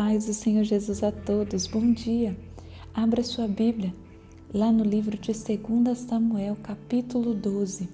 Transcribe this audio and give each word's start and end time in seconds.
paz 0.00 0.24
do 0.24 0.32
Senhor 0.32 0.64
Jesus 0.64 1.02
a 1.02 1.12
todos. 1.12 1.66
Bom 1.66 1.92
dia. 1.92 2.34
Abra 2.94 3.22
sua 3.22 3.46
Bíblia 3.46 3.92
lá 4.50 4.72
no 4.72 4.82
livro 4.82 5.14
de 5.18 5.30
2 5.30 5.98
Samuel, 5.98 6.56
capítulo 6.62 7.34
12. 7.34 7.86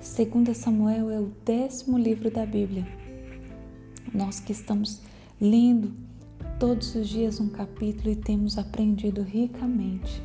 2 0.00 0.56
Samuel 0.56 1.08
é 1.08 1.20
o 1.20 1.30
décimo 1.44 1.96
livro 1.96 2.28
da 2.28 2.44
Bíblia. 2.44 2.84
Nós 4.12 4.40
que 4.40 4.50
estamos 4.50 5.00
lendo 5.40 5.94
todos 6.58 6.96
os 6.96 7.08
dias 7.08 7.38
um 7.38 7.50
capítulo 7.50 8.10
e 8.10 8.16
temos 8.16 8.58
aprendido 8.58 9.22
ricamente 9.22 10.20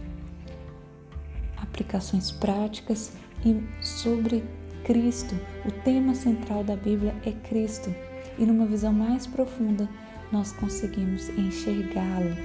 aplicações 1.57 2.32
práticas 2.32 3.13
e 3.45 3.86
sobre 3.86 4.43
Cristo. 4.84 5.36
O 5.63 5.71
tema 5.84 6.16
central 6.16 6.63
da 6.63 6.75
Bíblia 6.75 7.15
é 7.23 7.32
Cristo 7.32 7.93
e 8.39 8.47
numa 8.47 8.65
visão 8.65 8.91
mais 8.91 9.27
profunda 9.27 9.87
nós 10.31 10.51
conseguimos 10.53 11.29
enxergá-lo. 11.29 12.35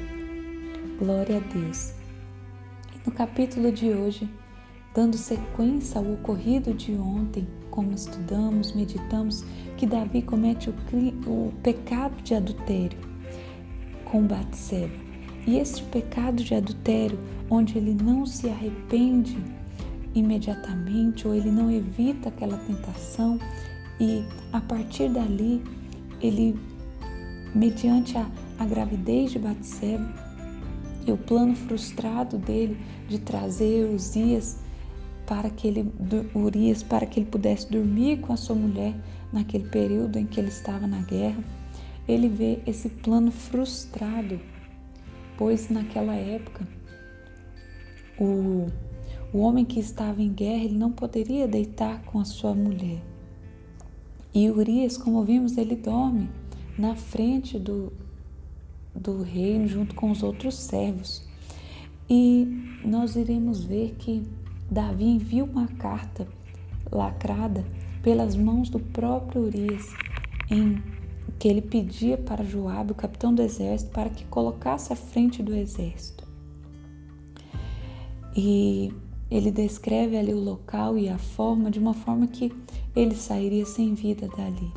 Glória 0.99 1.39
a 1.39 1.41
Deus. 1.53 1.93
E 2.95 3.07
no 3.07 3.13
capítulo 3.13 3.71
de 3.71 3.91
hoje, 3.91 4.29
dando 4.95 5.17
sequência 5.17 6.01
ao 6.01 6.13
ocorrido 6.15 6.75
de 6.75 6.93
ontem, 6.95 7.47
como 7.71 7.93
estudamos, 7.93 8.75
meditamos, 8.75 9.45
que 9.77 9.87
Davi 9.87 10.23
comete 10.23 10.71
o, 10.71 10.75
o 11.27 11.53
pecado 11.63 12.21
de 12.23 12.35
adultério 12.35 12.99
com 14.05 14.23
Batseba. 14.23 14.95
E 15.47 15.59
este 15.59 15.83
pecado 15.85 16.43
de 16.43 16.55
adultério, 16.55 17.19
onde 17.49 17.79
ele 17.79 17.95
não 17.95 18.27
se 18.27 18.49
arrepende 18.49 19.37
imediatamente 20.15 21.29
ou 21.29 21.35
ele 21.35 21.51
não 21.51 21.71
evita 21.71 22.31
aquela 22.31 22.57
tentação 22.57 23.39
e 24.01 24.25
a 24.53 24.61
partir 24.61 25.11
dali 25.11 25.63
ele 26.21 26.59
mediante 27.55 28.17
a, 28.17 28.29
a 28.59 28.67
gravidez 28.67 29.33
de 29.33 29.39
Batseba 29.39 30.07
e 31.07 31.13
o 31.13 31.17
plano 31.17 31.55
frustrado 31.55 32.37
dele 32.37 32.77
de 33.09 33.19
trazer 33.19 33.89
Uzias 33.89 34.59
para 35.27 35.51
que 35.51 35.67
ele 35.67 35.93
Urias 36.35 36.83
para 36.83 37.07
que 37.07 37.21
ele 37.21 37.31
pudesse 37.31 37.71
dormir 37.71 38.21
com 38.21 38.33
a 38.33 38.37
sua 38.37 38.57
mulher 38.57 38.95
naquele 39.33 39.69
período 39.69 40.19
em 40.19 40.27
que 40.27 40.39
ele 40.39 40.49
estava 40.49 40.87
na 40.87 41.01
guerra, 41.03 41.43
ele 42.07 42.29
vê 42.29 42.61
esse 42.67 42.89
plano 42.89 43.31
frustrado, 43.33 44.41
pois 45.37 45.69
naquela 45.69 46.15
época 46.15 46.67
o, 48.19 48.67
o 49.33 49.39
homem 49.39 49.65
que 49.65 49.81
estava 49.81 50.23
em 50.23 50.33
guerra 50.33 50.65
ele 50.65 50.79
não 50.79 50.93
poderia 50.93 51.49
deitar 51.49 52.03
com 52.05 52.21
a 52.21 52.25
sua 52.25 52.55
mulher. 52.55 53.03
E 54.33 54.51
Urias, 54.51 54.97
como 54.97 55.25
vimos, 55.25 55.57
ele 55.57 55.75
dorme 55.75 56.29
na 56.79 56.95
frente 56.95 57.59
do, 57.59 57.93
do 58.95 59.23
reino 59.23 59.67
junto 59.67 59.95
com 59.95 60.11
os 60.11 60.23
outros 60.23 60.55
servos. 60.57 61.27
E 62.09 62.47
nós 62.85 63.17
iremos 63.17 63.65
ver 63.65 63.97
que 63.99 64.23
Davi 64.71 65.05
envia 65.05 65.45
uma 65.45 65.67
carta 65.67 66.27
lacrada 66.91 67.65
pelas 68.03 68.37
mãos 68.37 68.69
do 68.69 68.79
próprio 68.79 69.43
Urias, 69.43 69.93
em 70.51 70.81
que 71.39 71.49
ele 71.49 71.61
pedia 71.61 72.17
para 72.17 72.45
Joabe, 72.45 72.93
o 72.93 72.95
capitão 72.95 73.35
do 73.35 73.43
exército, 73.43 73.91
para 73.91 74.09
que 74.09 74.25
colocasse 74.27 74.93
à 74.93 74.97
frente 74.97 75.43
do 75.43 75.55
exército. 75.55 76.25
E 78.37 78.93
ele 79.31 79.51
descreve 79.51 80.17
ali 80.17 80.33
o 80.33 80.41
local 80.41 80.97
e 80.97 81.09
a 81.09 81.19
forma 81.19 81.71
de 81.71 81.79
uma 81.79 81.95
forma 81.95 82.27
que 82.27 82.53
ele 82.95 83.15
sairia 83.15 83.67
sem 83.67 83.95
vida 83.95 84.29
dali. 84.29 84.73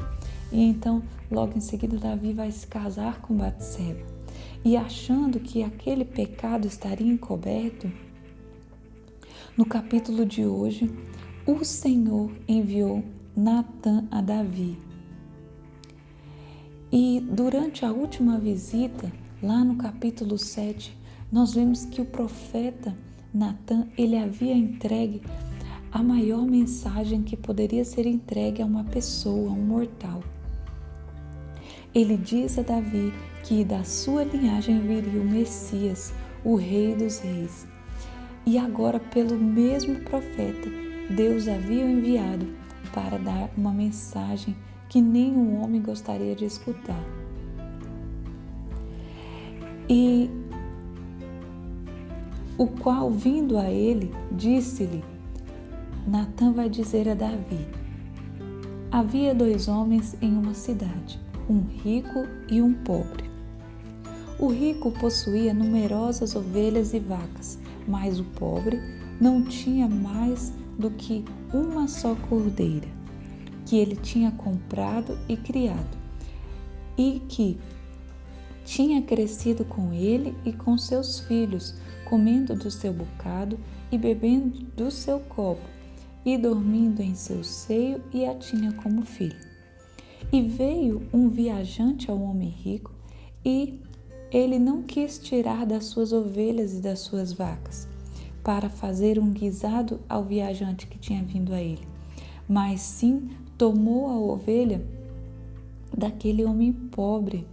E 0.51 0.61
então, 0.61 1.03
logo 1.29 1.57
em 1.57 1.61
seguida, 1.61 1.97
Davi 1.97 2.33
vai 2.33 2.51
se 2.51 2.65
casar 2.65 3.21
com 3.21 3.35
Batseba. 3.35 4.03
E 4.63 4.75
achando 4.75 5.39
que 5.39 5.63
aquele 5.63 6.03
pecado 6.03 6.67
estaria 6.67 7.11
encoberto, 7.11 7.91
no 9.55 9.65
capítulo 9.65 10.25
de 10.25 10.45
hoje, 10.45 10.89
o 11.45 11.63
Senhor 11.63 12.31
enviou 12.47 13.03
Natã 13.35 14.07
a 14.09 14.21
Davi. 14.21 14.77
E 16.91 17.19
durante 17.19 17.85
a 17.85 17.91
última 17.91 18.39
visita, 18.39 19.11
lá 19.43 19.63
no 19.63 19.75
capítulo 19.75 20.37
7, 20.37 20.97
nós 21.31 21.53
vemos 21.53 21.85
que 21.85 22.01
o 22.01 22.05
profeta 22.05 22.95
Natã, 23.33 23.87
ele 23.97 24.17
havia 24.17 24.55
entregue 24.55 25.21
a 25.91 26.01
maior 26.01 26.45
mensagem 26.45 27.21
que 27.21 27.37
poderia 27.37 27.85
ser 27.85 28.05
entregue 28.05 28.61
a 28.61 28.65
uma 28.65 28.83
pessoa, 28.83 29.49
a 29.49 29.53
um 29.53 29.61
mortal. 29.61 30.23
Ele 31.93 32.17
diz 32.17 32.59
a 32.59 32.61
Davi 32.61 33.11
que 33.43 33.65
da 33.65 33.83
sua 33.83 34.23
linhagem 34.23 34.79
viria 34.79 35.19
o 35.19 35.25
Messias, 35.25 36.13
o 36.43 36.55
Rei 36.55 36.95
dos 36.95 37.17
Reis. 37.19 37.67
E 38.45 38.59
agora, 38.59 38.99
pelo 38.99 39.35
mesmo 39.35 39.95
profeta, 40.01 40.69
Deus 41.09 41.47
havia 41.47 41.83
enviado 41.83 42.47
para 42.93 43.17
dar 43.17 43.49
uma 43.57 43.71
mensagem 43.71 44.55
que 44.87 45.01
nenhum 45.01 45.63
homem 45.63 45.81
gostaria 45.81 46.35
de 46.35 46.45
escutar. 46.45 47.03
E 49.89 50.29
o 52.55 52.67
qual, 52.67 53.09
vindo 53.09 53.57
a 53.57 53.71
ele, 53.71 54.13
disse-lhe: 54.31 55.03
Natã 56.07 56.51
vai 56.51 56.69
dizer 56.69 57.09
a 57.09 57.15
Davi: 57.15 57.67
Havia 58.91 59.33
dois 59.33 59.67
homens 59.67 60.15
em 60.21 60.31
uma 60.37 60.53
cidade 60.53 61.28
um 61.49 61.61
rico 61.83 62.27
e 62.47 62.61
um 62.61 62.73
pobre. 62.73 63.27
O 64.37 64.47
rico 64.47 64.91
possuía 64.91 65.53
numerosas 65.53 66.35
ovelhas 66.35 66.93
e 66.93 66.99
vacas, 66.99 67.57
mas 67.87 68.19
o 68.19 68.23
pobre 68.23 68.79
não 69.19 69.43
tinha 69.43 69.89
mais 69.89 70.53
do 70.77 70.91
que 70.91 71.25
uma 71.51 71.87
só 71.87 72.15
cordeira, 72.15 72.87
que 73.65 73.75
ele 73.77 73.95
tinha 73.95 74.31
comprado 74.31 75.17
e 75.27 75.35
criado, 75.35 75.97
e 76.95 77.21
que 77.27 77.57
tinha 78.63 79.01
crescido 79.01 79.65
com 79.65 79.91
ele 79.91 80.35
e 80.45 80.53
com 80.53 80.77
seus 80.77 81.19
filhos, 81.21 81.75
comendo 82.05 82.55
do 82.55 82.69
seu 82.69 82.93
bocado 82.93 83.59
e 83.91 83.97
bebendo 83.97 84.59
do 84.77 84.91
seu 84.91 85.19
copo, 85.19 85.67
e 86.23 86.37
dormindo 86.37 87.01
em 87.01 87.15
seu 87.15 87.43
seio, 87.43 88.01
e 88.13 88.25
a 88.25 88.35
tinha 88.35 88.71
como 88.73 89.01
filho. 89.01 89.48
E 90.31 90.41
veio 90.41 91.01
um 91.11 91.27
viajante 91.27 92.11
ao 92.11 92.21
homem 92.21 92.49
rico 92.49 92.93
e 93.43 93.81
ele 94.31 94.59
não 94.59 94.83
quis 94.83 95.17
tirar 95.17 95.65
das 95.65 95.85
suas 95.85 96.13
ovelhas 96.13 96.73
e 96.73 96.81
das 96.81 96.99
suas 96.99 97.33
vacas 97.33 97.87
para 98.43 98.69
fazer 98.69 99.17
um 99.17 99.31
guisado 99.31 99.99
ao 100.07 100.23
viajante 100.23 100.87
que 100.87 100.99
tinha 100.99 101.23
vindo 101.23 101.53
a 101.53 101.61
ele, 101.61 101.87
mas 102.47 102.81
sim 102.81 103.29
tomou 103.57 104.07
a 104.07 104.17
ovelha 104.17 104.85
daquele 105.95 106.45
homem 106.45 106.71
pobre 106.71 107.47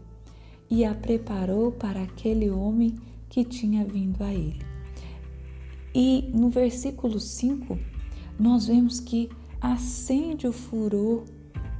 e 0.70 0.84
a 0.84 0.94
preparou 0.94 1.72
para 1.72 2.03
aquele 2.03 2.50
homem 2.50 2.94
que 3.28 3.44
tinha 3.44 3.84
vindo 3.84 4.22
a 4.22 4.32
ele. 4.32 4.60
E 5.94 6.31
no 6.34 6.50
versículo 6.50 7.19
5, 7.19 7.78
nós 8.38 8.66
vemos 8.66 9.00
que 9.00 9.31
acende 9.60 10.47
o 10.47 10.53
furor 10.53 11.25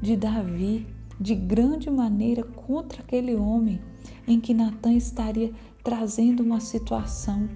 de 0.06 0.15
Davi 0.15 0.87
de 1.21 1.34
grande 1.34 1.91
maneira 1.91 2.44
contra 2.44 3.03
aquele 3.03 3.34
homem 3.34 3.81
em 4.28 4.39
que 4.39 4.55
Natan 4.55 4.93
estaria 4.93 5.50
trazendo 5.83 6.44
uma 6.44 6.61
situação, 6.61 7.49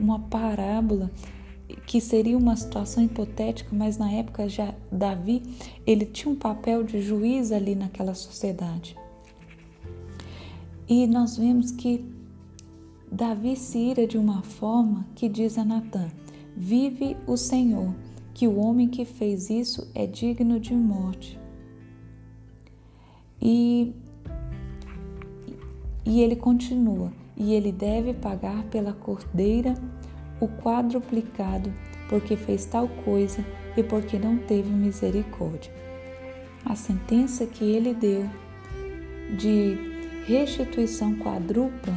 uma 0.00 0.18
parábola 0.18 1.10
que 1.86 2.00
seria 2.00 2.38
uma 2.38 2.56
situação 2.56 3.04
hipotética, 3.04 3.68
mas 3.76 3.98
na 3.98 4.10
época 4.10 4.48
já 4.48 4.74
Davi, 4.90 5.42
ele 5.86 6.06
tinha 6.06 6.32
um 6.32 6.36
papel 6.36 6.82
de 6.82 7.02
juiz 7.02 7.52
ali 7.52 7.74
naquela 7.74 8.14
sociedade. 8.14 8.96
E 10.88 11.06
nós 11.06 11.36
vemos 11.36 11.70
que 11.70 12.02
Davi 13.12 13.54
se 13.54 13.78
ira 13.78 14.06
de 14.06 14.16
uma 14.16 14.40
forma 14.40 15.06
que 15.14 15.28
diz 15.28 15.58
a 15.58 15.64
Natã: 15.64 16.08
Vive 16.56 17.18
o 17.26 17.36
Senhor, 17.36 17.94
que 18.32 18.48
o 18.48 18.58
homem 18.58 18.88
que 18.88 19.04
fez 19.04 19.50
isso 19.50 19.86
é 19.94 20.06
digno 20.06 20.58
de 20.58 20.74
morte. 20.74 21.38
E, 23.40 23.94
e 26.04 26.20
ele 26.20 26.36
continua: 26.36 27.12
e 27.36 27.54
ele 27.54 27.70
deve 27.72 28.14
pagar 28.14 28.64
pela 28.64 28.92
cordeira 28.92 29.74
o 30.40 30.48
quadruplicado, 30.48 31.72
porque 32.08 32.36
fez 32.36 32.64
tal 32.64 32.88
coisa 33.04 33.44
e 33.76 33.82
porque 33.82 34.18
não 34.18 34.36
teve 34.38 34.70
misericórdia. 34.70 35.72
A 36.64 36.74
sentença 36.74 37.46
que 37.46 37.64
ele 37.64 37.94
deu 37.94 38.28
de 39.36 39.76
restituição 40.26 41.14
quadrupla 41.16 41.94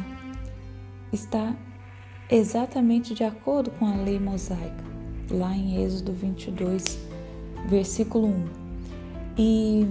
está 1.12 1.54
exatamente 2.30 3.14
de 3.14 3.24
acordo 3.24 3.70
com 3.72 3.86
a 3.86 3.96
lei 3.96 4.18
mosaica, 4.18 4.84
lá 5.30 5.54
em 5.54 5.82
Êxodo 5.84 6.12
22, 6.12 6.98
versículo 7.68 8.28
1. 8.28 8.44
E 9.38 9.86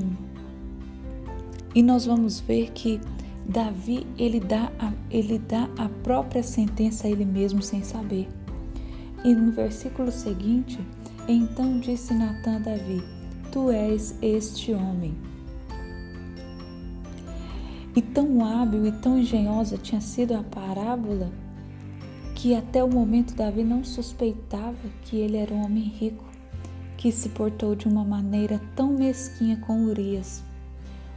e 1.74 1.82
nós 1.82 2.06
vamos 2.06 2.40
ver 2.40 2.72
que 2.72 3.00
Davi, 3.46 4.06
ele 4.18 4.40
dá, 4.40 4.72
a, 4.80 4.92
ele 5.10 5.40
dá 5.40 5.68
a 5.78 5.90
própria 6.04 6.44
sentença 6.44 7.08
a 7.08 7.10
ele 7.10 7.26
mesmo 7.26 7.62
sem 7.62 7.84
saber. 7.84 8.28
E 9.24 9.34
no 9.34 9.52
versículo 9.52 10.12
seguinte, 10.12 10.80
então 11.28 11.80
disse 11.80 12.14
Natan 12.14 12.58
a 12.58 12.60
Davi: 12.60 13.04
Tu 13.52 13.72
és 13.72 14.16
este 14.22 14.74
homem. 14.74 15.14
E 17.96 18.02
tão 18.02 18.46
hábil 18.46 18.88
e 18.88 18.92
tão 18.94 19.18
engenhosa 19.20 19.78
tinha 19.78 20.00
sido 20.00 20.34
a 20.34 20.44
parábola 20.44 21.30
que 22.36 22.56
até 22.56 22.84
o 22.84 22.90
momento 22.90 23.36
Davi 23.36 23.64
não 23.64 23.84
suspeitava 23.84 24.78
que 25.04 25.18
ele 25.18 25.38
era 25.38 25.54
um 25.54 25.66
homem 25.66 25.84
rico, 25.84 26.24
que 26.98 27.12
se 27.12 27.30
portou 27.30 27.76
de 27.76 27.88
uma 27.88 28.04
maneira 28.04 28.60
tão 28.76 28.94
mesquinha 28.94 29.58
com 29.58 29.84
Urias, 29.84 30.42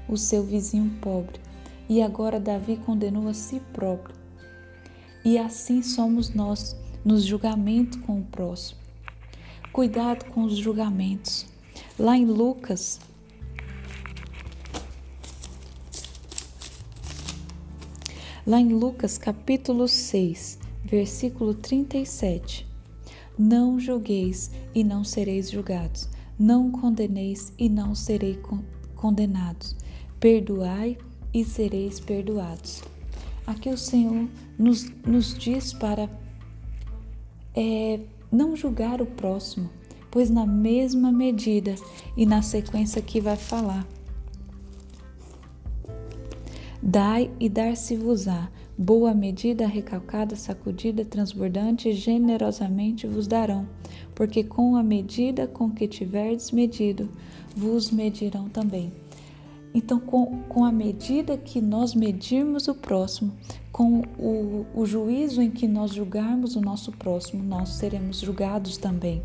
o 0.08 0.16
seu 0.16 0.42
vizinho 0.42 0.90
pobre. 1.00 1.40
E 1.88 2.00
agora 2.00 2.40
Davi 2.40 2.76
condenou 2.76 3.28
a 3.28 3.34
si 3.34 3.60
próprio. 3.72 4.14
E 5.24 5.38
assim 5.38 5.82
somos 5.82 6.34
nós 6.34 6.76
nos 7.04 7.24
julgamentos 7.24 7.98
com 8.00 8.20
o 8.20 8.24
próximo. 8.24 8.80
Cuidado 9.72 10.24
com 10.26 10.44
os 10.44 10.56
julgamentos. 10.56 11.46
Lá 11.98 12.16
em 12.16 12.24
Lucas, 12.24 13.00
lá 18.46 18.60
em 18.60 18.72
Lucas 18.72 19.18
capítulo 19.18 19.88
6, 19.88 20.58
versículo 20.84 21.54
37. 21.54 22.66
Não 23.36 23.80
julgueis 23.80 24.50
e 24.74 24.84
não 24.84 25.02
sereis 25.02 25.50
julgados. 25.50 26.08
Não 26.38 26.70
condeneis 26.70 27.52
e 27.58 27.68
não 27.68 27.94
sereis 27.94 28.38
condenados. 28.94 29.76
Perdoai 30.24 30.96
e 31.34 31.44
sereis 31.44 32.00
perdoados. 32.00 32.82
Aqui 33.46 33.68
o 33.68 33.76
Senhor 33.76 34.26
nos, 34.58 34.90
nos 35.06 35.36
diz 35.36 35.74
para 35.74 36.08
é, 37.54 38.00
não 38.32 38.56
julgar 38.56 39.02
o 39.02 39.06
próximo, 39.06 39.68
pois 40.10 40.30
na 40.30 40.46
mesma 40.46 41.12
medida 41.12 41.74
e 42.16 42.24
na 42.24 42.40
sequência 42.40 43.02
que 43.02 43.20
vai 43.20 43.36
falar. 43.36 43.86
Dai 46.82 47.30
e 47.38 47.46
dar-se-vos-á, 47.50 48.50
boa 48.78 49.12
medida, 49.12 49.66
recalcada, 49.66 50.36
sacudida, 50.36 51.04
transbordante, 51.04 51.92
generosamente 51.92 53.06
vos 53.06 53.26
darão, 53.26 53.68
porque 54.14 54.42
com 54.42 54.74
a 54.74 54.82
medida 54.82 55.46
com 55.46 55.70
que 55.70 55.86
tiverdes 55.86 56.50
medido, 56.50 57.10
vos 57.54 57.90
medirão 57.90 58.48
também. 58.48 59.03
Então, 59.74 59.98
com, 59.98 60.42
com 60.48 60.64
a 60.64 60.70
medida 60.70 61.36
que 61.36 61.60
nós 61.60 61.94
medirmos 61.94 62.68
o 62.68 62.74
próximo, 62.76 63.32
com 63.72 64.02
o, 64.16 64.64
o 64.72 64.86
juízo 64.86 65.42
em 65.42 65.50
que 65.50 65.66
nós 65.66 65.92
julgarmos 65.92 66.54
o 66.54 66.60
nosso 66.60 66.92
próximo, 66.92 67.42
nós 67.42 67.70
seremos 67.70 68.20
julgados 68.20 68.76
também. 68.76 69.20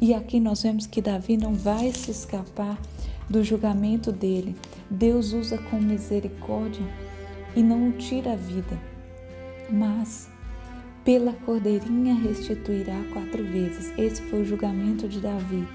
E 0.00 0.14
aqui 0.14 0.40
nós 0.40 0.62
vemos 0.62 0.86
que 0.86 1.02
Davi 1.02 1.36
não 1.36 1.52
vai 1.52 1.92
se 1.92 2.10
escapar 2.10 2.80
do 3.28 3.44
julgamento 3.44 4.10
dele. 4.10 4.56
Deus 4.90 5.34
usa 5.34 5.58
com 5.58 5.78
misericórdia 5.78 6.86
e 7.54 7.62
não 7.62 7.90
o 7.90 7.92
tira 7.92 8.32
a 8.32 8.36
vida, 8.36 8.80
mas 9.70 10.30
pela 11.04 11.32
cordeirinha 11.32 12.14
restituirá 12.14 12.98
quatro 13.12 13.44
vezes. 13.44 13.92
Esse 13.98 14.22
foi 14.22 14.40
o 14.40 14.44
julgamento 14.46 15.06
de 15.06 15.20
Davi. 15.20 15.68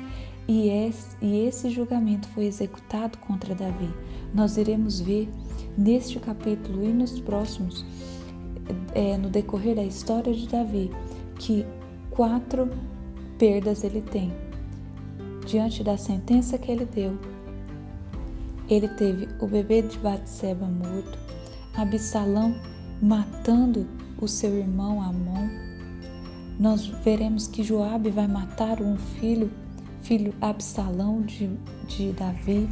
E 0.48 0.70
esse, 0.70 1.16
e 1.22 1.46
esse 1.46 1.70
julgamento 1.70 2.28
foi 2.30 2.46
executado 2.46 3.18
contra 3.18 3.56
Davi. 3.56 3.90
Nós 4.34 4.58
iremos 4.58 5.00
ver 5.00 5.30
neste 5.78 6.20
capítulo 6.20 6.84
e 6.84 6.90
nos 6.90 7.20
próximos, 7.20 7.86
é, 8.94 9.18
no 9.18 9.30
decorrer 9.30 9.76
da 9.76 9.84
história 9.84 10.34
de 10.34 10.48
Davi, 10.48 10.92
que 11.40 11.66
quatro 12.12 12.70
perdas 13.38 13.84
ele 13.84 14.02
tem. 14.02 14.32
Diante 15.48 15.84
da 15.84 15.98
sentença 15.98 16.58
que 16.58 16.72
ele 16.72 16.86
deu, 16.86 17.18
ele 18.70 18.88
teve 18.88 19.28
o 19.40 19.48
bebê 19.48 19.82
de 19.82 19.98
Batseba 20.00 20.66
morto, 20.66 21.20
Absalão 21.76 22.56
matando 23.02 23.88
o 24.20 24.28
seu 24.28 24.58
irmão 24.58 25.02
Amon. 25.02 25.50
Nós 26.60 26.86
veremos 26.88 27.48
que 27.48 27.64
Joabe 27.64 28.10
vai 28.10 28.28
matar 28.28 28.82
um 28.82 28.98
filho, 28.98 29.52
filho 30.06 30.34
Absalão 30.40 31.22
de, 31.22 31.50
de 31.88 32.12
Davi, 32.14 32.70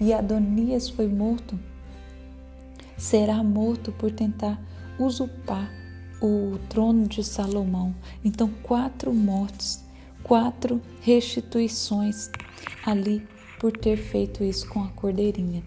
e 0.00 0.12
Adonias 0.12 0.88
foi 0.88 1.08
morto. 1.08 1.58
Será 2.96 3.42
morto 3.42 3.92
por 3.92 4.10
tentar 4.10 4.60
usurpar 4.98 5.70
o 6.20 6.58
trono 6.68 7.06
de 7.06 7.22
Salomão. 7.24 7.94
Então, 8.24 8.50
quatro 8.62 9.12
mortes 9.12 9.84
quatro 10.24 10.80
restituições 11.02 12.30
ali 12.84 13.22
por 13.60 13.70
ter 13.76 13.96
feito 13.96 14.42
isso 14.42 14.66
com 14.68 14.82
a 14.82 14.88
cordeirinha. 14.88 15.62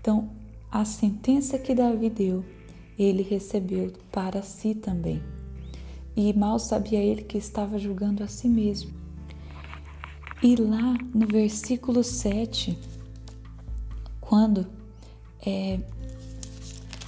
Então, 0.00 0.28
a 0.70 0.84
sentença 0.84 1.58
que 1.58 1.74
Davi 1.74 2.10
deu, 2.10 2.44
ele 2.98 3.22
recebeu 3.22 3.92
para 4.12 4.42
si 4.42 4.74
também. 4.74 5.22
E 6.16 6.32
mal 6.32 6.58
sabia 6.58 6.98
ele 6.98 7.22
que 7.22 7.38
estava 7.38 7.78
julgando 7.78 8.22
a 8.22 8.26
si 8.26 8.48
mesmo. 8.48 8.99
E 10.42 10.56
lá 10.56 10.96
no 11.14 11.26
versículo 11.26 12.02
7, 12.02 12.78
quando 14.22 14.66
é, 15.44 15.78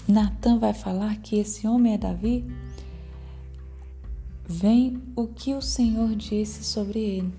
Natan 0.07 0.59
vai 0.59 0.75
falar 0.75 1.17
que 1.17 1.39
esse 1.39 1.67
homem 1.67 1.95
é 1.95 1.99
Davi, 1.99 2.45
vem 4.47 5.03
o 5.17 5.27
que 5.27 5.55
o 5.55 5.63
Senhor 5.63 6.15
disse 6.15 6.63
sobre 6.63 6.99
ele. 6.99 7.35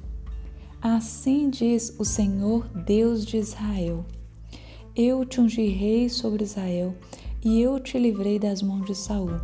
Assim 0.81 1.51
diz 1.51 1.95
o 1.99 2.03
Senhor 2.03 2.67
Deus 2.69 3.23
de 3.23 3.37
Israel: 3.37 4.03
Eu 4.95 5.23
te 5.23 5.39
ungi 5.39 5.67
rei 5.67 6.09
sobre 6.09 6.43
Israel, 6.43 6.95
e 7.45 7.61
eu 7.61 7.79
te 7.79 7.99
livrei 7.99 8.39
das 8.39 8.63
mãos 8.63 8.87
de 8.87 8.95
Saul. 8.95 9.39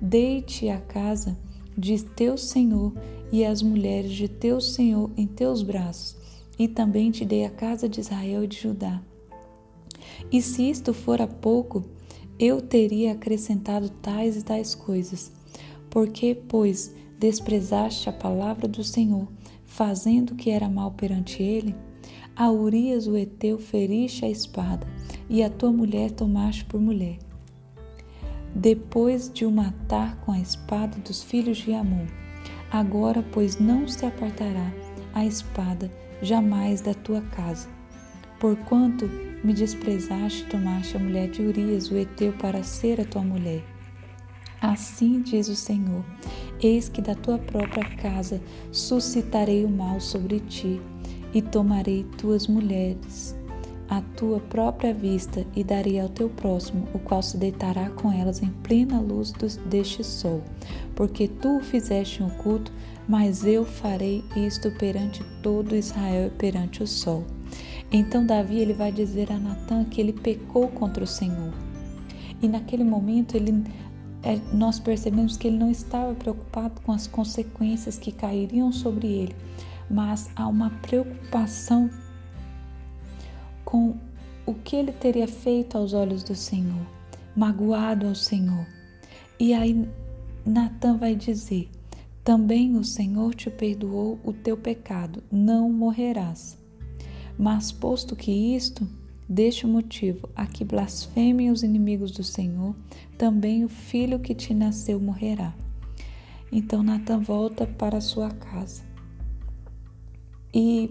Dei-te 0.00 0.70
a 0.70 0.80
casa 0.80 1.36
de 1.80 2.04
teu 2.04 2.36
Senhor 2.36 2.92
e 3.32 3.44
as 3.44 3.62
mulheres 3.62 4.12
de 4.12 4.28
teu 4.28 4.60
Senhor 4.60 5.10
em 5.16 5.26
teus 5.26 5.62
braços, 5.62 6.16
e 6.58 6.68
também 6.68 7.10
te 7.10 7.24
dei 7.24 7.44
a 7.46 7.50
casa 7.50 7.88
de 7.88 8.00
Israel 8.00 8.44
e 8.44 8.46
de 8.46 8.58
Judá. 8.58 9.02
E 10.30 10.42
se 10.42 10.68
isto 10.68 10.92
fora 10.92 11.26
pouco, 11.26 11.82
eu 12.38 12.60
teria 12.60 13.12
acrescentado 13.12 13.88
tais 13.88 14.36
e 14.36 14.44
tais 14.44 14.74
coisas. 14.74 15.32
Porque, 15.88 16.34
pois, 16.34 16.94
desprezaste 17.18 18.08
a 18.08 18.12
palavra 18.12 18.68
do 18.68 18.84
Senhor, 18.84 19.26
fazendo 19.64 20.32
o 20.32 20.36
que 20.36 20.50
era 20.50 20.68
mal 20.68 20.92
perante 20.92 21.42
ele? 21.42 21.74
A 22.36 22.50
Urias 22.50 23.06
o 23.06 23.16
Eteu 23.16 23.58
feriste 23.58 24.24
a 24.24 24.30
espada, 24.30 24.86
e 25.28 25.42
a 25.42 25.50
tua 25.50 25.72
mulher 25.72 26.10
tomaste 26.10 26.64
por 26.64 26.80
mulher. 26.80 27.18
Depois 28.54 29.30
de 29.32 29.44
o 29.46 29.50
matar 29.50 30.16
com 30.20 30.32
a 30.32 30.40
espada 30.40 30.98
dos 30.98 31.22
filhos 31.22 31.58
de 31.58 31.72
Amon, 31.72 32.06
agora, 32.70 33.24
pois, 33.32 33.58
não 33.58 33.86
se 33.86 34.04
apartará 34.04 34.72
a 35.14 35.24
espada 35.24 35.90
jamais 36.20 36.80
da 36.80 36.92
tua 36.92 37.20
casa. 37.20 37.68
Porquanto 38.38 39.08
me 39.44 39.52
desprezaste, 39.52 40.46
tomaste 40.46 40.96
a 40.96 41.00
mulher 41.00 41.30
de 41.30 41.42
Urias, 41.42 41.90
o 41.90 41.96
Eteu, 41.96 42.32
para 42.32 42.62
ser 42.62 43.00
a 43.00 43.04
tua 43.04 43.22
mulher. 43.22 43.62
Assim 44.60 45.22
diz 45.22 45.48
o 45.48 45.56
Senhor: 45.56 46.04
Eis 46.60 46.88
que 46.88 47.00
da 47.00 47.14
tua 47.14 47.38
própria 47.38 47.84
casa 47.96 48.42
suscitarei 48.72 49.64
o 49.64 49.68
mal 49.68 50.00
sobre 50.00 50.40
ti, 50.40 50.80
e 51.32 51.40
tomarei 51.40 52.04
tuas 52.18 52.46
mulheres 52.46 53.36
à 53.90 54.00
tua 54.16 54.38
própria 54.38 54.94
vista, 54.94 55.44
e 55.54 55.64
darei 55.64 55.98
ao 55.98 56.08
teu 56.08 56.28
próximo, 56.28 56.86
o 56.94 56.98
qual 57.00 57.20
se 57.20 57.36
deitará 57.36 57.90
com 57.90 58.12
elas 58.12 58.40
em 58.40 58.48
plena 58.62 59.00
luz 59.00 59.32
deste 59.66 60.04
sol. 60.04 60.42
Porque 60.94 61.26
tu 61.26 61.60
fizeste 61.60 62.22
em 62.22 62.26
oculto, 62.26 62.72
mas 63.08 63.44
eu 63.44 63.64
farei 63.64 64.24
isto 64.36 64.70
perante 64.78 65.24
todo 65.42 65.74
Israel 65.74 66.28
e 66.28 66.30
perante 66.30 66.84
o 66.84 66.86
sol. 66.86 67.24
Então 67.90 68.24
Davi 68.24 68.60
ele 68.60 68.72
vai 68.72 68.92
dizer 68.92 69.32
a 69.32 69.38
Natã 69.38 69.84
que 69.84 70.00
ele 70.00 70.12
pecou 70.12 70.68
contra 70.68 71.02
o 71.02 71.06
Senhor. 71.06 71.52
E 72.40 72.46
naquele 72.46 72.84
momento 72.84 73.36
ele 73.36 73.64
é, 74.22 74.38
nós 74.52 74.78
percebemos 74.78 75.36
que 75.36 75.48
ele 75.48 75.58
não 75.58 75.70
estava 75.70 76.14
preocupado 76.14 76.80
com 76.82 76.92
as 76.92 77.08
consequências 77.08 77.98
que 77.98 78.12
cairiam 78.12 78.70
sobre 78.70 79.08
ele, 79.08 79.36
mas 79.90 80.30
há 80.36 80.46
uma 80.46 80.70
preocupação 80.82 81.90
com 83.70 83.94
o 84.44 84.54
que 84.54 84.76
ele 84.76 84.92
teria 84.92 85.28
feito 85.28 85.78
aos 85.78 85.92
olhos 85.92 86.22
do 86.22 86.34
Senhor, 86.34 86.86
magoado 87.36 88.08
ao 88.08 88.14
Senhor. 88.14 88.66
E 89.38 89.54
aí 89.54 89.88
Natan 90.44 90.96
vai 90.96 91.14
dizer: 91.14 91.70
Também 92.24 92.76
o 92.76 92.84
Senhor 92.84 93.34
te 93.34 93.50
perdoou 93.50 94.18
o 94.24 94.32
teu 94.32 94.56
pecado, 94.56 95.22
não 95.30 95.70
morrerás. 95.70 96.58
Mas 97.38 97.70
posto 97.70 98.16
que 98.16 98.32
isto, 98.32 98.86
Deste 99.32 99.64
motivo, 99.64 100.28
a 100.34 100.44
que 100.44 100.64
blasfemem 100.64 101.52
os 101.52 101.62
inimigos 101.62 102.10
do 102.10 102.24
Senhor, 102.24 102.74
também 103.16 103.64
o 103.64 103.68
filho 103.68 104.18
que 104.18 104.34
te 104.34 104.52
nasceu 104.52 104.98
morrerá. 104.98 105.54
Então 106.50 106.82
Natan 106.82 107.20
volta 107.20 107.64
para 107.64 108.00
sua 108.00 108.28
casa. 108.28 108.82
E 110.52 110.90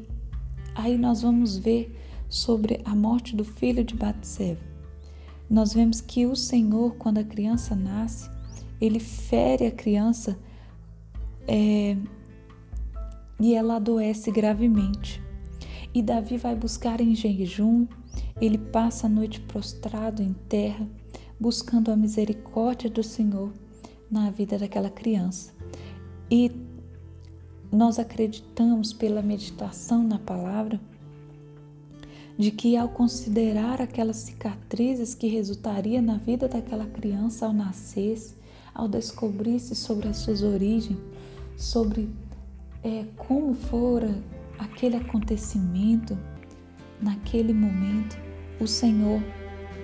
aí 0.74 0.98
nós 0.98 1.22
vamos 1.22 1.58
ver 1.58 1.99
sobre 2.30 2.80
a 2.86 2.96
morte 2.96 3.36
do 3.36 3.44
filho 3.44 3.84
de 3.84 3.96
Batseba. 3.96 4.62
Nós 5.50 5.74
vemos 5.74 6.00
que 6.00 6.28
o 6.28 6.36
Senhor, 6.36 6.96
quando 6.96 7.18
a 7.18 7.24
criança 7.24 7.76
nasce, 7.76 8.30
ele 8.80 9.00
fere 9.00 9.66
a 9.66 9.72
criança 9.72 10.38
é, 11.48 11.98
e 13.40 13.56
ela 13.56 13.78
adoece 13.78 14.32
gravemente. 14.32 15.22
E 15.94 16.04
Davi 16.04 16.38
vai 16.38 16.56
buscar 16.56 17.02
em 17.02 17.16
jejum, 17.16 17.88
ele 18.40 18.60
passa 18.60 19.08
a 19.08 19.10
noite 19.10 19.40
prostrado 19.40 20.22
em 20.22 20.34
terra, 20.48 20.88
buscando 21.40 21.92
a 21.92 21.96
misericórdia 21.96 22.90
do 22.90 23.02
Senhor 23.02 23.52
na 24.10 24.30
vida 24.30 24.58
daquela 24.58 24.90
criança. 24.90 25.52
E 26.30 26.52
nós 27.72 27.98
acreditamos 27.98 28.94
pela 28.94 29.22
meditação 29.24 30.04
na 30.04 30.20
palavra 30.20 30.80
de 32.40 32.52
que 32.52 32.78
ao 32.78 32.88
considerar 32.88 33.82
aquelas 33.82 34.16
cicatrizes 34.16 35.14
que 35.14 35.28
resultaria 35.28 36.02
na 36.02 36.16
vida 36.16 36.48
daquela 36.48 36.86
criança 36.86 37.46
ao 37.46 37.52
nascer, 37.52 38.18
ao 38.74 38.88
descobrir-se 38.88 39.76
sobre 39.76 40.08
as 40.08 40.20
suas 40.20 40.42
origens, 40.42 40.98
sobre 41.58 42.08
é, 42.82 43.04
como 43.18 43.54
fora 43.54 44.24
aquele 44.58 44.96
acontecimento, 44.96 46.18
naquele 47.02 47.54
momento, 47.54 48.18
o 48.58 48.66
Senhor 48.66 49.22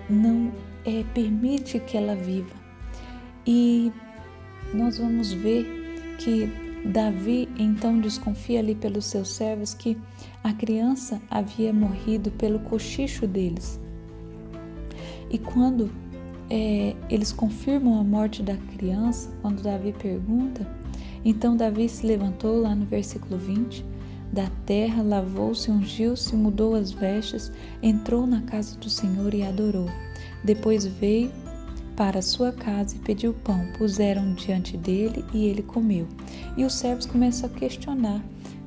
não 0.09 0.49
é, 0.85 1.03
permite 1.13 1.77
que 1.81 1.97
ela 1.97 2.15
viva. 2.15 2.55
E 3.45 3.91
nós 4.73 4.97
vamos 4.97 5.33
ver 5.33 5.65
que 6.19 6.49
Davi 6.85 7.49
então 7.57 7.99
desconfia 7.99 8.59
ali 8.59 8.75
pelos 8.75 9.05
seus 9.05 9.29
servos 9.29 9.73
que 9.73 9.97
a 10.43 10.53
criança 10.53 11.19
havia 11.29 11.73
morrido 11.73 12.29
pelo 12.31 12.59
cochicho 12.59 13.25
deles. 13.25 13.79
E 15.31 15.39
quando 15.39 15.89
é, 16.49 16.95
eles 17.09 17.31
confirmam 17.31 17.99
a 17.99 18.03
morte 18.03 18.43
da 18.43 18.55
criança, 18.55 19.31
quando 19.41 19.63
Davi 19.63 19.93
pergunta, 19.93 20.67
então 21.23 21.57
Davi 21.57 21.89
se 21.89 22.05
levantou 22.05 22.61
lá 22.61 22.75
no 22.75 22.85
versículo 22.85 23.37
20 23.37 23.83
da 24.31 24.47
terra, 24.65 25.01
lavou-se, 25.01 25.71
ungiu-se, 25.71 26.35
mudou 26.35 26.75
as 26.75 26.91
vestes, 26.91 27.51
entrou 27.81 28.27
na 28.27 28.41
casa 28.41 28.77
do 28.77 28.89
Senhor 28.89 29.33
e 29.33 29.41
adorou. 29.41 29.89
Depois 30.43 30.85
veio 30.85 31.31
para 31.95 32.21
sua 32.21 32.51
casa 32.51 32.95
e 32.95 32.99
pediu 32.99 33.33
pão. 33.33 33.67
Puseram 33.77 34.33
diante 34.33 34.77
dele 34.77 35.25
e 35.33 35.45
ele 35.45 35.61
comeu. 35.61 36.07
E 36.57 36.63
os 36.63 36.73
servos 36.73 37.05
começam 37.05 37.49
a 37.49 37.53
questionar: 37.53 38.23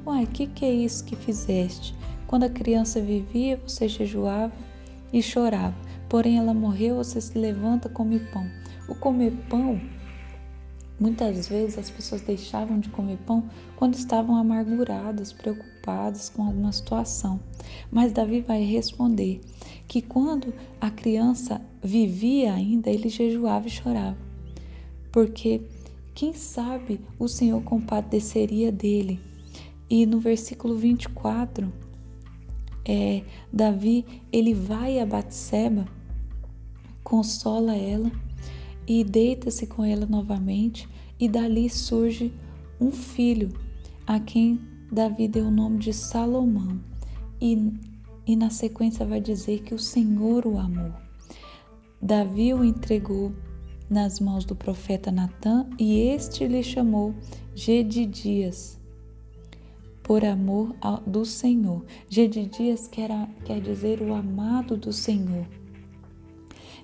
Uai, 0.06 0.24
o 0.24 0.28
que, 0.28 0.46
que 0.46 0.64
é 0.64 0.72
isso 0.72 1.04
que 1.04 1.16
fizeste? 1.16 1.94
Quando 2.26 2.44
a 2.44 2.50
criança 2.50 3.00
vivia, 3.00 3.60
você 3.66 3.88
jejuava 3.88 4.52
e 5.12 5.22
chorava. 5.22 5.76
Porém, 6.08 6.38
ela 6.38 6.54
morreu, 6.54 6.96
você 6.96 7.20
se 7.20 7.38
levanta, 7.38 7.88
come 7.88 8.18
pão. 8.18 8.46
O 8.88 8.94
comer 8.94 9.32
pão 9.48 9.80
Muitas 11.00 11.46
vezes 11.46 11.78
as 11.78 11.90
pessoas 11.90 12.22
deixavam 12.22 12.80
de 12.80 12.88
comer 12.88 13.18
pão 13.18 13.48
quando 13.76 13.94
estavam 13.94 14.34
amarguradas, 14.34 15.32
preocupadas 15.32 16.28
com 16.28 16.42
alguma 16.42 16.72
situação. 16.72 17.38
Mas 17.88 18.12
Davi 18.12 18.40
vai 18.40 18.64
responder 18.64 19.40
que 19.86 20.02
quando 20.02 20.52
a 20.80 20.90
criança 20.90 21.60
vivia 21.82 22.52
ainda, 22.52 22.90
ele 22.90 23.08
jejuava 23.08 23.66
e 23.66 23.70
chorava. 23.70 24.18
Porque 25.12 25.62
quem 26.14 26.32
sabe 26.32 27.00
o 27.18 27.28
Senhor 27.28 27.62
compadeceria 27.62 28.72
dele. 28.72 29.20
E 29.88 30.04
no 30.04 30.18
versículo 30.18 30.76
24, 30.76 31.72
é, 32.84 33.22
Davi 33.52 34.04
ele 34.32 34.52
vai 34.52 34.98
a 34.98 35.06
Batseba, 35.06 35.86
consola 37.04 37.76
ela 37.76 38.10
e 38.86 39.04
deita-se 39.04 39.66
com 39.66 39.84
ela 39.84 40.06
novamente, 40.06 40.88
e 41.20 41.28
dali 41.28 41.68
surge 41.68 42.32
um 42.80 42.90
filho, 42.90 43.52
a 44.06 44.18
quem 44.18 44.58
Davi 44.90 45.28
deu 45.28 45.46
o 45.46 45.50
nome 45.50 45.78
de 45.78 45.92
Salomão. 45.92 46.80
E, 47.40 47.72
e 48.26 48.34
na 48.34 48.50
sequência 48.50 49.04
vai 49.04 49.20
dizer 49.20 49.62
que 49.62 49.74
o 49.74 49.78
Senhor 49.78 50.46
o 50.46 50.58
amou. 50.58 51.07
Davi 52.00 52.54
o 52.54 52.62
entregou 52.62 53.32
nas 53.90 54.20
mãos 54.20 54.44
do 54.44 54.54
profeta 54.54 55.10
Natã 55.10 55.66
e 55.76 55.98
este 55.98 56.46
lhe 56.46 56.62
chamou 56.62 57.12
Gedidias, 57.56 58.78
por 60.00 60.24
amor 60.24 60.76
do 61.04 61.24
Senhor. 61.24 61.84
Gedidias 62.08 62.86
quer, 62.86 63.10
quer 63.44 63.60
dizer 63.60 64.00
o 64.00 64.14
amado 64.14 64.76
do 64.76 64.92
Senhor. 64.92 65.44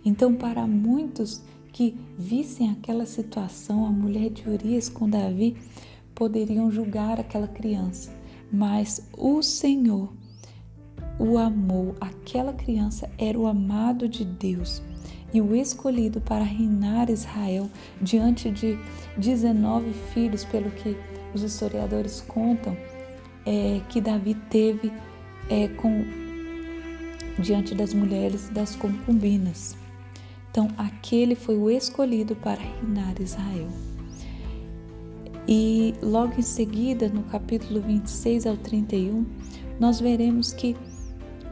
Então, 0.04 0.35
para 0.35 0.66
muitos, 0.66 1.42
que 1.73 1.97
vissem 2.18 2.71
aquela 2.71 3.06
situação, 3.06 3.87
a 3.87 3.90
mulher 3.90 4.30
de 4.30 4.49
Urias 4.49 4.88
com 4.88 5.09
Davi, 5.09 5.56
poderiam 6.12 6.71
julgar 6.73 7.21
aquela 7.21 7.49
criança, 7.49 8.12
mas 8.52 9.09
o 9.16 9.42
Senhor 9.42 10.12
o 11.18 11.38
amou. 11.38 11.94
Aquela 12.00 12.52
criança 12.52 13.09
era 13.16 13.38
o 13.38 13.47
amado 13.47 14.09
de 14.09 14.25
Deus 14.25 14.83
e 15.34 15.40
o 15.40 15.54
escolhido 15.56 16.20
para 16.20 16.44
reinar 16.44 17.10
Israel 17.10 17.68
diante 18.00 18.52
de 18.52 18.78
19 19.18 19.92
filhos, 20.14 20.44
pelo 20.44 20.70
que 20.70 20.96
os 21.34 21.42
historiadores 21.42 22.20
contam 22.20 22.76
é, 23.44 23.80
que 23.88 24.00
Davi 24.00 24.34
teve 24.48 24.92
é, 25.50 25.66
com 25.66 26.04
diante 27.36 27.74
das 27.74 27.92
mulheres 27.92 28.48
das 28.50 28.76
concubinas. 28.76 29.76
Então, 30.52 30.68
aquele 30.78 31.34
foi 31.34 31.56
o 31.56 31.68
escolhido 31.68 32.36
para 32.36 32.60
reinar 32.60 33.20
Israel. 33.20 33.66
E 35.48 35.94
logo 36.00 36.34
em 36.38 36.42
seguida, 36.42 37.08
no 37.08 37.24
capítulo 37.24 37.80
26 37.80 38.46
ao 38.46 38.56
31, 38.56 39.26
nós 39.80 39.98
veremos 39.98 40.52
que 40.52 40.76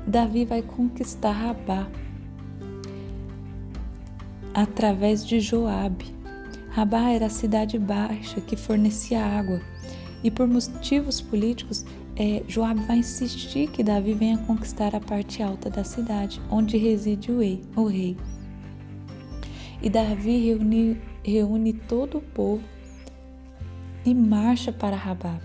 Davi 0.07 0.45
vai 0.45 0.63
conquistar 0.63 1.33
Rabá 1.33 1.89
através 4.55 5.25
de 5.27 5.41
Joabe. 5.41 6.15
Rabá 6.71 7.11
era 7.11 7.27
a 7.27 7.31
cidade 7.31 7.79
baixa 7.79 8.41
que 8.41 8.57
fornecia 8.57 9.23
água 9.23 9.61
e 10.25 10.31
por 10.31 10.47
motivos 10.47 11.21
políticos 11.21 11.85
é, 12.17 12.43
Joabe 12.47 12.81
vai 12.83 12.99
insistir 12.99 13.71
que 13.71 13.83
Davi 13.83 14.13
venha 14.13 14.39
conquistar 14.39 14.95
a 14.95 15.01
parte 15.01 15.43
alta 15.43 15.71
da 15.71 15.83
cidade, 15.83 16.41
onde 16.51 16.77
reside 16.77 17.33
o 17.33 17.41
rei. 17.41 17.63
O 17.75 17.87
rei. 17.87 18.17
E 19.81 19.89
Davi 19.89 20.47
reúne, 20.47 21.01
reúne 21.25 21.73
todo 21.73 22.19
o 22.19 22.23
povo 22.23 22.63
e 24.05 24.15
marcha 24.15 24.73
para 24.73 24.97
Rabá 24.97 25.41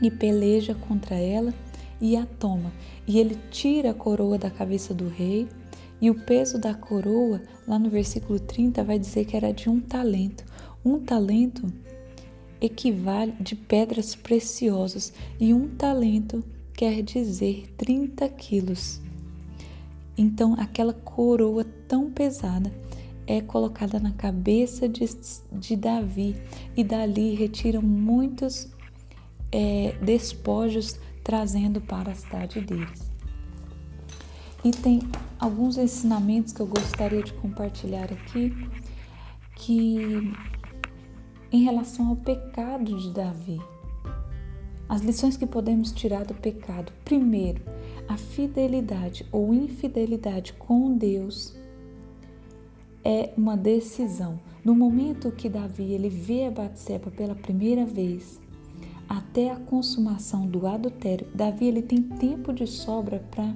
e 0.00 0.10
peleja 0.10 0.74
contra 0.74 1.16
ela 1.16 1.52
e 2.00 2.16
a 2.16 2.24
toma. 2.24 2.72
E 3.06 3.18
ele 3.18 3.36
tira 3.50 3.90
a 3.90 3.94
coroa 3.94 4.38
da 4.38 4.50
cabeça 4.50 4.94
do 4.94 5.08
rei 5.08 5.48
e 6.00 6.10
o 6.10 6.14
peso 6.14 6.58
da 6.58 6.74
coroa, 6.74 7.42
lá 7.66 7.78
no 7.78 7.88
versículo 7.88 8.38
30, 8.38 8.84
vai 8.84 8.98
dizer 8.98 9.24
que 9.24 9.36
era 9.36 9.52
de 9.52 9.70
um 9.70 9.80
talento. 9.80 10.44
Um 10.84 11.00
talento 11.00 11.72
equivale 12.60 13.32
de 13.40 13.54
pedras 13.54 14.14
preciosas 14.14 15.12
e 15.38 15.52
um 15.52 15.68
talento 15.68 16.44
quer 16.72 17.02
dizer 17.02 17.72
30 17.76 18.28
quilos. 18.30 19.00
Então, 20.16 20.54
aquela 20.58 20.92
coroa 20.92 21.64
tão 21.86 22.10
pesada 22.10 22.72
é 23.26 23.40
colocada 23.40 23.98
na 23.98 24.12
cabeça 24.12 24.88
de, 24.88 25.04
de 25.52 25.76
Davi 25.76 26.36
e 26.76 26.84
dali 26.84 27.34
retiram 27.34 27.82
muitos 27.82 28.68
é, 29.50 29.96
despojos 30.00 30.98
trazendo 31.24 31.80
para 31.80 32.12
a 32.12 32.14
cidade 32.14 32.60
deles. 32.60 33.15
E 34.66 34.72
tem 34.72 34.98
alguns 35.38 35.78
ensinamentos 35.78 36.52
que 36.52 36.58
eu 36.58 36.66
gostaria 36.66 37.22
de 37.22 37.32
compartilhar 37.34 38.12
aqui 38.12 38.52
que 39.54 40.34
em 41.52 41.62
relação 41.62 42.08
ao 42.08 42.16
pecado 42.16 42.98
de 42.98 43.12
Davi. 43.12 43.60
As 44.88 45.02
lições 45.02 45.36
que 45.36 45.46
podemos 45.46 45.92
tirar 45.92 46.24
do 46.24 46.34
pecado. 46.34 46.92
Primeiro, 47.04 47.62
a 48.08 48.16
fidelidade 48.16 49.24
ou 49.30 49.54
infidelidade 49.54 50.52
com 50.54 50.98
Deus 50.98 51.54
é 53.04 53.32
uma 53.36 53.56
decisão. 53.56 54.40
No 54.64 54.74
momento 54.74 55.30
que 55.30 55.48
Davi 55.48 55.92
ele 55.92 56.08
vê 56.08 56.44
a 56.44 56.50
Batseba 56.50 57.08
pela 57.12 57.36
primeira 57.36 57.86
vez, 57.86 58.40
até 59.08 59.48
a 59.48 59.54
consumação 59.60 60.44
do 60.44 60.66
adultério, 60.66 61.28
Davi 61.32 61.66
ele 61.66 61.82
tem 61.82 62.02
tempo 62.02 62.52
de 62.52 62.66
sobra 62.66 63.24
para 63.30 63.54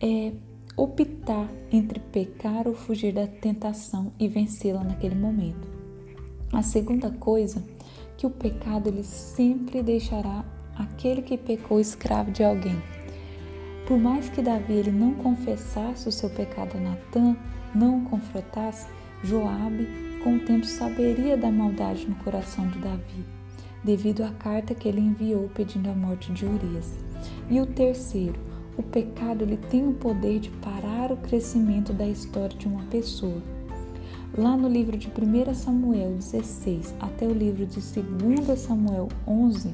é 0.00 0.32
optar 0.76 1.48
entre 1.72 2.00
pecar 2.00 2.68
ou 2.68 2.74
fugir 2.74 3.14
da 3.14 3.26
tentação 3.26 4.12
e 4.18 4.28
vencê-la 4.28 4.84
naquele 4.84 5.14
momento. 5.14 5.68
A 6.52 6.62
segunda 6.62 7.10
coisa, 7.10 7.62
que 8.16 8.26
o 8.26 8.30
pecado 8.30 8.88
ele 8.88 9.02
sempre 9.02 9.82
deixará 9.82 10.44
aquele 10.76 11.22
que 11.22 11.36
pecou 11.36 11.80
escravo 11.80 12.30
de 12.30 12.44
alguém. 12.44 12.80
Por 13.86 13.98
mais 13.98 14.28
que 14.28 14.42
Davi 14.42 14.74
ele 14.74 14.90
não 14.90 15.14
confessasse 15.14 16.08
o 16.08 16.12
seu 16.12 16.28
pecado 16.28 16.76
a 16.76 16.80
Natã, 16.80 17.36
não 17.74 17.98
o 17.98 18.04
confrontasse, 18.04 18.86
Joabe 19.22 19.86
com 20.22 20.36
o 20.36 20.40
tempo 20.40 20.66
saberia 20.66 21.36
da 21.36 21.50
maldade 21.50 22.06
no 22.06 22.16
coração 22.16 22.66
de 22.68 22.78
Davi, 22.78 23.24
devido 23.84 24.24
à 24.24 24.30
carta 24.30 24.74
que 24.74 24.88
ele 24.88 25.00
enviou 25.00 25.48
pedindo 25.54 25.88
a 25.88 25.94
morte 25.94 26.32
de 26.32 26.44
Urias. 26.44 26.92
E 27.48 27.60
o 27.60 27.66
terceiro, 27.66 28.38
o 28.76 28.82
pecado 28.82 29.42
ele 29.42 29.56
tem 29.56 29.88
o 29.88 29.94
poder 29.94 30.40
de 30.40 30.50
parar 30.50 31.10
o 31.10 31.16
crescimento 31.16 31.92
da 31.92 32.06
história 32.06 32.56
de 32.56 32.66
uma 32.66 32.82
pessoa. 32.84 33.42
Lá 34.36 34.56
no 34.56 34.68
livro 34.68 34.96
de 34.96 35.08
1 35.08 35.54
Samuel 35.54 36.14
16 36.16 36.94
até 37.00 37.26
o 37.26 37.32
livro 37.32 37.64
de 37.64 37.80
2 37.80 38.58
Samuel 38.58 39.08
11, 39.26 39.72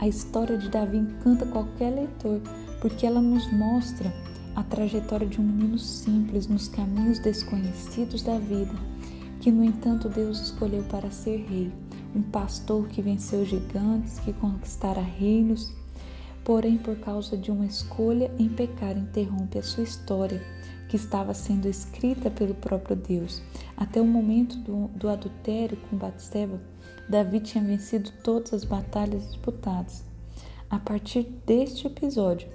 a 0.00 0.08
história 0.08 0.56
de 0.56 0.70
Davi 0.70 0.96
encanta 0.96 1.44
qualquer 1.44 1.90
leitor, 1.90 2.40
porque 2.80 3.04
ela 3.04 3.20
nos 3.20 3.52
mostra 3.52 4.10
a 4.56 4.62
trajetória 4.62 5.26
de 5.26 5.38
um 5.38 5.44
menino 5.44 5.78
simples 5.78 6.46
nos 6.46 6.68
caminhos 6.68 7.18
desconhecidos 7.18 8.22
da 8.22 8.38
vida, 8.38 8.72
que 9.40 9.50
no 9.50 9.62
entanto 9.62 10.08
Deus 10.08 10.40
escolheu 10.40 10.82
para 10.84 11.10
ser 11.10 11.44
rei, 11.46 11.70
um 12.16 12.22
pastor 12.22 12.88
que 12.88 13.02
venceu 13.02 13.44
gigantes, 13.44 14.18
que 14.20 14.32
conquistara 14.32 15.02
reinos, 15.02 15.70
porém 16.50 16.76
por 16.76 16.96
causa 16.96 17.36
de 17.36 17.48
uma 17.52 17.64
escolha 17.64 18.28
em 18.36 18.48
pecar 18.48 18.98
interrompe 18.98 19.56
a 19.56 19.62
sua 19.62 19.84
história, 19.84 20.42
que 20.88 20.96
estava 20.96 21.32
sendo 21.32 21.68
escrita 21.68 22.28
pelo 22.28 22.56
próprio 22.56 22.96
Deus. 22.96 23.40
Até 23.76 24.00
o 24.00 24.04
momento 24.04 24.56
do, 24.56 24.88
do 24.88 25.08
adultério 25.08 25.78
com 25.88 25.96
Batseba, 25.96 26.60
Davi 27.08 27.38
tinha 27.38 27.62
vencido 27.62 28.10
todas 28.24 28.52
as 28.52 28.64
batalhas 28.64 29.28
disputadas. 29.28 30.02
A 30.68 30.80
partir 30.80 31.22
deste 31.46 31.86
episódio, 31.86 32.48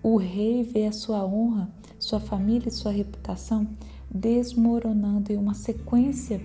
o 0.00 0.16
rei 0.16 0.62
vê 0.62 0.86
a 0.86 0.92
sua 0.92 1.26
honra, 1.26 1.68
sua 1.98 2.20
família 2.20 2.68
e 2.68 2.72
sua 2.72 2.92
reputação 2.92 3.66
desmoronando 4.08 5.32
em 5.32 5.36
uma 5.36 5.54
sequência 5.54 6.40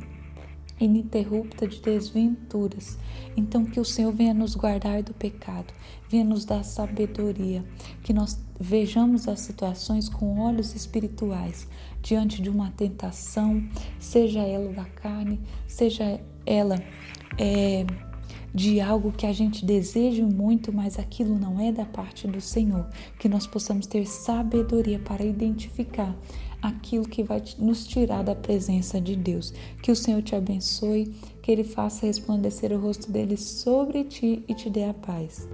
ininterrupta 0.80 1.68
de 1.68 1.80
desventuras. 1.80 2.98
Então, 3.36 3.66
que 3.66 3.80
o 3.80 3.86
Senhor 3.86 4.12
venha 4.12 4.34
nos 4.34 4.56
guardar 4.56 5.02
do 5.02 5.14
pecado, 5.14 5.74
venha 6.10 6.24
nos 6.24 6.46
dar 6.46 6.64
sabedoria, 6.64 7.64
que 8.04 8.14
nós 8.14 8.40
vejamos 8.60 9.28
as 9.28 9.40
situações 9.40 10.08
com 10.08 10.40
olhos 10.40 10.76
espirituais 10.76 11.68
diante 12.02 12.42
de 12.42 12.50
uma 12.50 12.72
tentação, 12.72 13.64
seja 14.00 14.40
ela 14.40 14.72
da 14.74 14.86
carne, 14.86 15.40
seja 15.68 16.20
ela 16.46 16.76
é, 17.38 17.86
de 18.54 18.80
algo 18.80 19.12
que 19.12 19.26
a 19.26 19.34
gente 19.34 19.66
deseja 19.66 20.24
muito, 20.24 20.72
mas 20.72 21.00
aquilo 21.00 21.40
não 21.40 21.60
é 21.60 21.72
da 21.72 21.86
parte 21.86 22.28
do 22.28 22.40
Senhor. 22.40 22.88
Que 23.18 23.28
nós 23.28 23.48
possamos 23.48 23.88
ter 23.88 24.06
sabedoria 24.06 25.00
para 25.00 25.26
identificar 25.26 26.16
aquilo 26.64 27.04
que 27.04 27.22
vai 27.22 27.44
nos 27.60 27.86
tirar 27.86 28.24
da 28.24 28.34
presença 28.34 29.00
de 29.02 29.16
Deus. 29.16 29.54
Que 29.82 29.92
o 29.92 29.96
Senhor 29.96 30.22
te 30.22 30.34
abençoe, 30.34 31.14
que 31.42 31.52
Ele 31.52 31.64
faça 31.64 32.06
resplandecer 32.06 32.72
o 32.72 32.80
rosto 32.80 33.12
dele 33.12 33.36
sobre 33.36 34.06
ti 34.06 34.44
e 34.48 34.54
te 34.56 34.70
dê 34.70 34.86
a 34.86 34.94
paz. 34.94 35.48